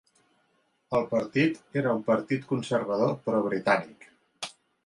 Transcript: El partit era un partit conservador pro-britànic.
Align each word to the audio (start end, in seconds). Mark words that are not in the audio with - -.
El 0.99 1.05
partit 1.11 1.59
era 1.83 1.93
un 1.99 2.03
partit 2.09 2.49
conservador 2.53 3.15
pro-britànic. 3.29 4.13